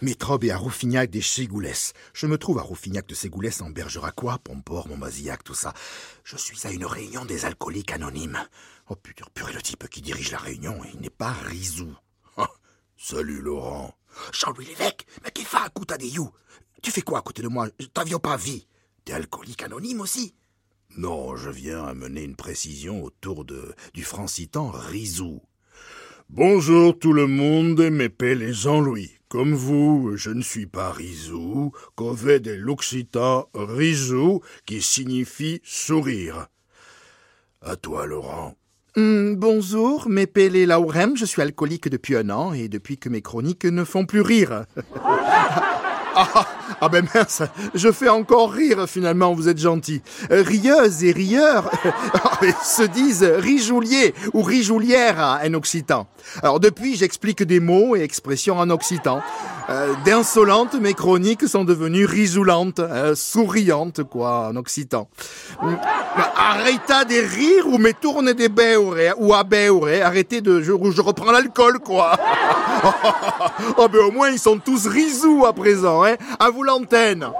[0.00, 1.72] Métrobe et à Rouffignac des Ségoules.
[2.14, 5.74] Je me trouve à Rouffignac de Ségoules en Bergeracois, Pomport, Montmazillac, tout ça.
[6.22, 8.38] Je suis à une réunion des alcooliques anonymes.
[8.88, 11.92] Oh putain, purée, le type qui dirige la réunion, il n'est pas Rizou.
[12.36, 12.48] Ah,
[12.96, 13.92] salut Laurent.
[14.32, 16.30] Jean-Louis Lévesque, mais qui fait à coup des you?
[16.80, 17.68] Tu fais quoi à côté de moi?
[17.92, 18.68] T'avions pas vie
[19.04, 20.36] T'es alcoolique anonyme aussi?
[20.96, 25.42] Non, je viens amener une précision autour de, du francitan Rizou.
[26.30, 29.17] Bonjour tout le monde, m'appelle Jean-Louis.
[29.28, 36.46] Comme vous, je ne suis pas Rizou, qu'au de l'occitan Rizou, qui signifie sourire.
[37.60, 38.54] À toi, Laurent.
[38.96, 43.66] Hmm, bonjour, m'appelle Laurem, je suis alcoolique depuis un an et depuis que mes chroniques
[43.66, 44.64] ne font plus rire.
[45.04, 46.46] Ah,
[46.80, 47.42] ah, ben mince,
[47.74, 50.02] je fais encore rire finalement, vous êtes gentil.
[50.30, 51.70] Euh, rieuse et rieurs
[52.14, 56.06] ah, se disent rijoulier ou rijoulière en occitan.
[56.42, 59.22] Alors depuis, j'explique des mots et expressions en occitan.
[59.70, 65.08] Euh, d'insolentes, mes chroniques sont devenues risoulantes, euh, souriantes, quoi, en occitan.
[65.62, 65.74] Mm.
[66.36, 69.88] Arrêtez des rires ou me tourne des beurre ou à beurre.
[70.02, 72.12] Arrêtez de, je, je reprends l'alcool, quoi.
[73.76, 76.16] oh, ben au moins, ils sont tous risous à présent, hein.
[76.68, 77.32] L'antenne.